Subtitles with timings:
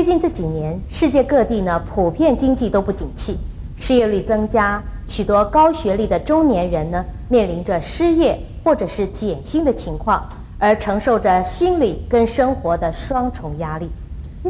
[0.00, 3.36] 最近这几年，世界各地呢普遍经济都不景气，
[3.76, 10.26] 失业率增加，许多高学历的中年人呢面临着失业或者是减薪的情况，
[10.58, 13.90] 而承受着心理跟生活的双重压力。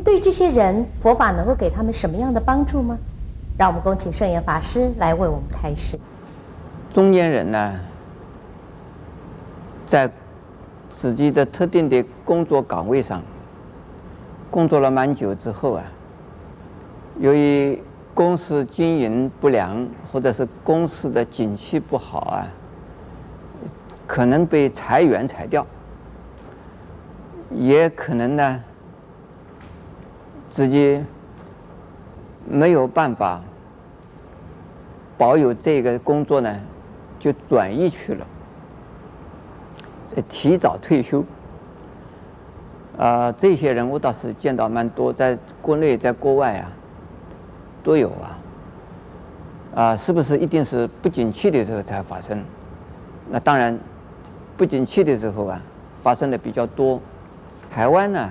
[0.04, 2.96] 对这些人，佛法能够给他们什么样的帮助吗？
[3.58, 5.98] 让我们恭请圣严法师来为我们开示。
[6.92, 7.74] 中年人呢，
[9.84, 10.08] 在
[10.88, 13.20] 自己的特定的工作岗位上
[14.50, 15.84] 工作了蛮久之后啊，
[17.18, 17.80] 由于
[18.12, 22.48] 公司经营不良，或者是公司的景气不好啊，
[24.06, 25.64] 可能被裁员裁掉，
[27.50, 28.64] 也可能呢，
[30.48, 31.00] 自己
[32.48, 33.40] 没有办法
[35.16, 36.60] 保有这个工作呢，
[37.20, 38.26] 就转移去了。
[40.28, 41.24] 提早退休，
[43.00, 46.70] 呃，这些人我倒是见到蛮多，在国内，在国外啊，
[47.82, 48.36] 都有啊。
[49.74, 52.44] 啊、是不是一定是不景气的时候才发生？
[53.30, 53.78] 那当然，
[54.54, 55.58] 不景气的时候啊，
[56.02, 57.00] 发生的比较多。
[57.70, 58.30] 台湾呢，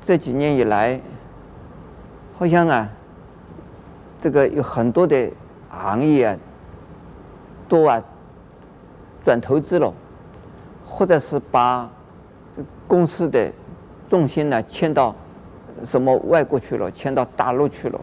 [0.00, 1.00] 这几年以来，
[2.36, 2.88] 好像啊，
[4.18, 5.30] 这个有很多的
[5.68, 6.36] 行业啊，
[7.68, 8.02] 都啊
[9.22, 9.94] 转投资了。
[10.84, 11.88] 或者是把
[12.86, 13.50] 公司的
[14.08, 15.14] 重心呢迁到
[15.82, 18.00] 什么外国去了，迁到大陆去了。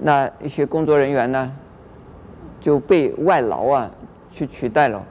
[0.00, 1.52] 那一些工作人员呢
[2.60, 3.90] 就被外劳啊
[4.30, 5.04] 去取代了。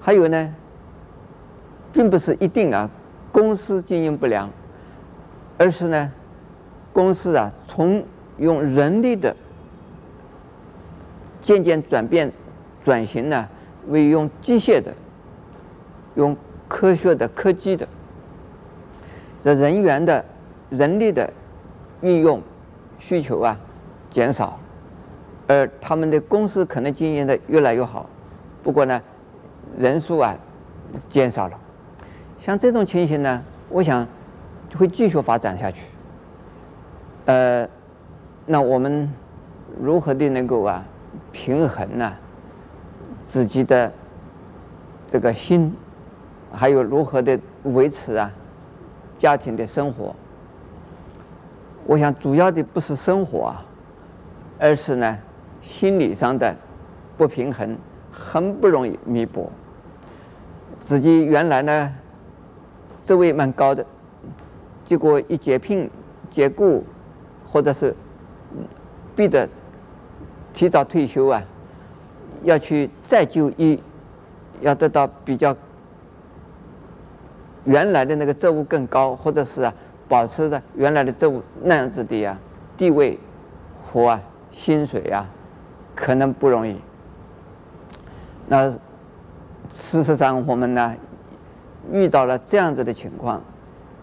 [0.00, 0.54] 还有呢，
[1.92, 2.88] 并不是一定啊，
[3.32, 4.48] 公司经营不良，
[5.58, 6.12] 而是呢，
[6.92, 8.02] 公司啊从
[8.38, 9.34] 用人力的
[11.40, 12.30] 渐渐转变
[12.84, 13.48] 转型呢，
[13.88, 14.92] 为用机械的。
[16.16, 16.36] 用
[16.70, 17.86] 科学的科技的，
[19.40, 20.24] 这人员的
[20.70, 21.28] 人力的
[22.00, 22.40] 运用
[22.96, 23.58] 需求啊
[24.08, 24.56] 减少，
[25.48, 28.06] 而他们的公司可能经营的越来越好，
[28.62, 29.02] 不过呢
[29.76, 30.36] 人数啊
[31.08, 31.58] 减少了，
[32.38, 34.06] 像这种情形呢，我想
[34.68, 35.86] 就会继续发展下去。
[37.24, 37.68] 呃，
[38.46, 39.12] 那我们
[39.82, 40.84] 如何的能够啊
[41.32, 42.12] 平衡呢
[43.20, 43.92] 自己的
[45.08, 45.74] 这个心？
[46.52, 48.30] 还有如何的维持啊
[49.18, 50.14] 家庭的生活？
[51.86, 53.64] 我想主要的不是生活啊，
[54.58, 55.18] 而是呢
[55.60, 56.54] 心理上的
[57.16, 57.76] 不平衡，
[58.10, 59.50] 很不容易弥补。
[60.78, 61.94] 自己原来呢
[63.04, 63.84] 职位蛮高的，
[64.84, 65.90] 结果一解聘、
[66.30, 66.84] 解雇，
[67.46, 67.94] 或者是
[69.14, 69.48] 逼得
[70.52, 71.42] 提早退休啊，
[72.42, 73.82] 要去再就医，
[74.60, 75.56] 要得到比较。
[77.64, 79.74] 原来的那个职务更高，或者是啊，
[80.08, 82.38] 保持着原来的职务那样子的呀、
[82.76, 83.18] 地位
[83.84, 85.28] 和啊薪水呀、啊，
[85.94, 86.76] 可能不容易。
[88.48, 88.68] 那
[89.68, 90.94] 事实上我们呢
[91.92, 93.42] 遇到了这样子的情况，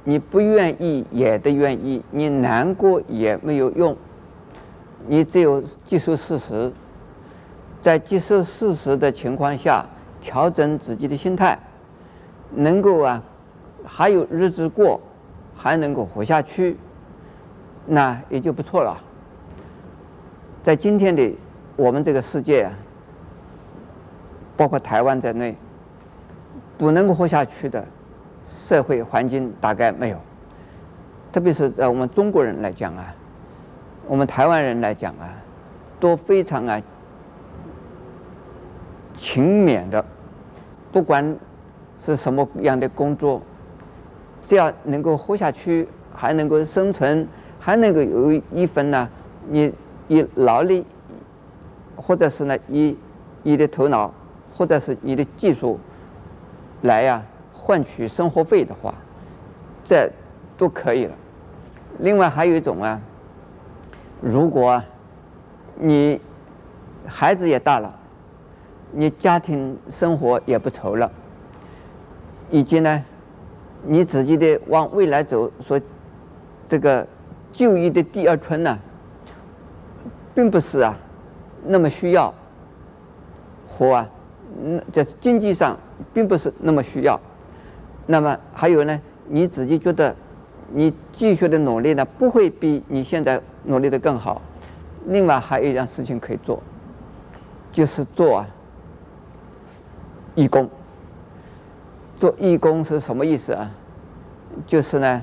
[0.03, 3.97] 你不愿意也得愿意，你难过也没有用，
[5.07, 6.72] 你只有接受事实，
[7.81, 9.85] 在接受事实的情况下，
[10.22, 11.57] 调整自己的心态，
[12.51, 13.24] 能够啊。
[13.88, 15.00] 还有日子过，
[15.56, 16.78] 还能够活下去，
[17.86, 19.02] 那也就不错了。
[20.62, 21.34] 在今天的
[21.78, 22.70] 我们这个世界，
[24.58, 25.56] 包括台湾在内，
[26.78, 27.84] 不能够活下去的
[28.46, 30.18] 社会环境大概没有。
[31.31, 33.16] 特别是在我们中国人来讲啊，
[34.06, 35.30] 我们台湾人来讲啊，
[36.00, 36.81] 都非常啊
[39.16, 40.04] 勤勉的，
[40.92, 41.38] 不管
[41.98, 43.42] 是什么样的工作。
[44.48, 45.86] 只要能够活下去，
[46.16, 47.28] 还能够生存，
[47.60, 49.10] 还能够有一份呢，
[49.50, 49.70] 你
[50.08, 50.86] 以劳力，
[51.98, 52.98] 或者是呢以
[53.44, 54.10] 你的头脑，
[54.54, 55.78] 或者是你的技术，
[56.84, 57.22] 来呀
[57.52, 58.94] 换取生活费的话，
[59.84, 60.10] 这
[60.58, 61.14] 都可以了。
[62.00, 63.02] 另外还有一种啊，
[64.22, 64.82] 如果
[65.76, 66.22] 你
[67.06, 67.94] 孩子也大了，
[68.94, 71.12] 你家庭生活也不愁了，
[72.50, 73.04] 以及呢。
[73.83, 75.79] 你自己的往未来走，说
[76.65, 77.07] 这个
[77.51, 78.77] 就业的第二春呢，
[80.35, 80.97] 并不是啊
[81.65, 82.33] 那么需要，
[83.68, 84.09] 活啊，
[84.62, 85.77] 那在经济上
[86.13, 87.19] 并不是那么需要。
[88.06, 90.15] 那么还有呢，你自己觉得
[90.74, 94.41] 你继续的努力呢，不会比你现在努力的更好。
[95.07, 96.62] 另外还有一样事情可以做，
[97.71, 98.47] 就是做啊
[100.35, 100.69] 义工。
[102.18, 103.72] 做义工是什么意思啊？
[104.66, 105.22] 就是呢，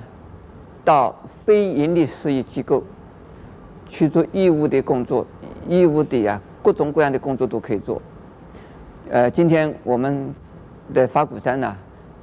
[0.85, 2.85] 到非营利事业机构
[3.85, 5.27] 去做义务的工作，
[5.69, 8.01] 义务的呀，各种各样的工作都可以做。
[9.11, 10.33] 呃，今天我们
[10.93, 11.77] 的法鼓山呢，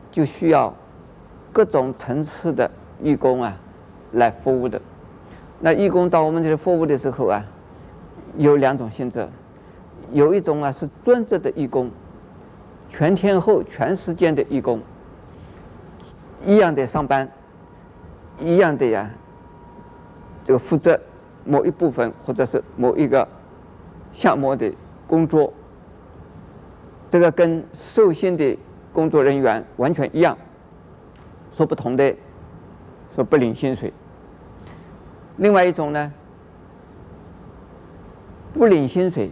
[0.10, 0.74] 就需要
[1.52, 2.72] 各种层次的
[3.04, 3.58] 义工啊
[4.14, 4.82] 来服务的。
[5.60, 7.46] 那义工到我们这里服务的时候啊，
[8.38, 9.28] 有两种性质，
[10.14, 11.92] 有一种啊是专职的义工，
[12.92, 14.82] 全天候、全时间的义工，
[16.46, 17.28] 一样的上班。
[18.40, 19.10] 一样的呀，
[20.44, 21.00] 这个负责
[21.46, 23.28] 某一部分或者是某一个
[24.14, 24.74] 项目的
[25.06, 25.54] 工作，
[27.08, 28.58] 这个跟受薪的
[28.92, 30.36] 工作人员完全一样。
[31.54, 32.16] 说不同的，
[33.10, 33.94] 说不领薪水。
[35.38, 36.12] 另外一种呢，
[38.54, 39.32] 不领薪水，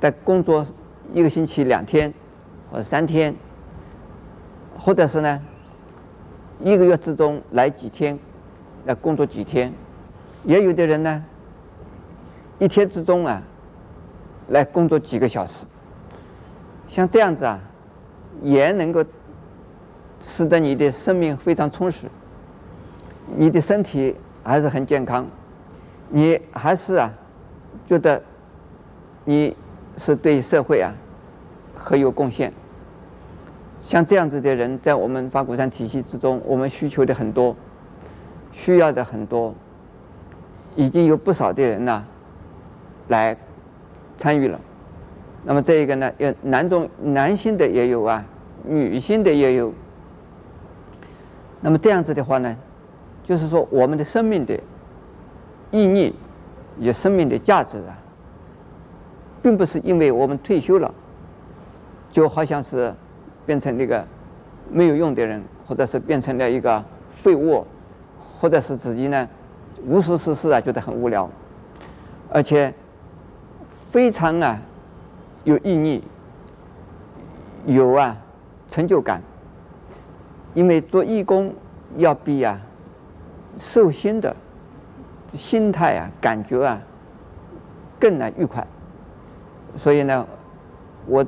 [0.00, 0.64] 在工作
[1.12, 2.14] 一个星期两天
[2.72, 3.34] 或者三天，
[4.78, 5.38] 或者是呢，
[6.58, 8.18] 一个月之中来几天，
[8.86, 9.70] 来工作几天，
[10.44, 11.22] 也有的人呢，
[12.58, 13.42] 一天之中啊，
[14.48, 15.66] 来工作几个小时。
[16.88, 17.60] 像这样子啊，
[18.40, 19.04] 也能够
[20.22, 22.06] 使得你的生命非常充实，
[23.36, 25.26] 你的身体还是很健康，
[26.08, 27.12] 你还是啊，
[27.86, 28.22] 觉得
[29.26, 29.54] 你
[29.98, 30.90] 是对社会啊
[31.76, 32.50] 很有贡献。
[33.82, 37.54] 像这样子的人，在我们法鼓山体系之中，我们需求的很多，
[38.52, 39.52] 需要的很多，
[40.76, 42.04] 已经有不少的人呢，
[43.08, 43.36] 来
[44.16, 44.58] 参与了。
[45.44, 48.24] 那么这一个呢，有男中男性的也有啊，
[48.64, 49.74] 女性的也有。
[51.60, 52.56] 那么这样子的话呢，
[53.24, 54.54] 就是说我们的生命的
[55.72, 56.14] 意义，
[56.78, 57.98] 也生命的价值啊，
[59.42, 60.94] 并不是因为我们退休了，
[62.12, 62.94] 就好像是。
[63.44, 64.06] 变成那个
[64.70, 67.66] 没有用的人，或者是变成了一个废物，
[68.18, 69.28] 或者是自己呢
[69.84, 71.28] 无所事事啊，觉得很无聊，
[72.30, 72.72] 而且
[73.90, 74.60] 非常啊
[75.44, 76.02] 有意义，
[77.66, 78.16] 有啊
[78.68, 79.20] 成就感，
[80.54, 81.52] 因为做义工
[81.96, 82.60] 要比啊
[83.56, 84.34] 受薪的
[85.28, 86.80] 心态啊感觉啊
[87.98, 88.66] 更难愉快，
[89.76, 90.26] 所以呢，
[91.06, 91.26] 我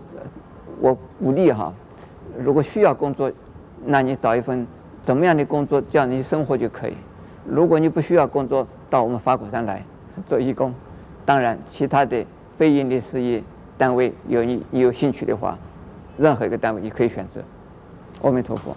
[0.81, 1.72] 我鼓励哈。
[2.38, 3.31] 如果需要工作，
[3.85, 4.67] 那你找一份
[5.03, 6.97] 怎么样的工作，这样你生活就可以。
[7.47, 9.85] 如果你不需要工作，到我们法鼓山来
[10.25, 10.75] 做义工。
[11.25, 12.25] 当然，其他的
[12.56, 13.43] 非营利事业
[13.76, 15.59] 单位有你你有兴趣的话，
[16.17, 17.43] 任何一个单位你可以选择。
[18.23, 18.76] 阿弥陀佛。